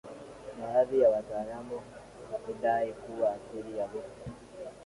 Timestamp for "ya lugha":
3.77-4.33